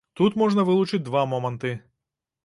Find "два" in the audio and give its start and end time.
1.09-1.21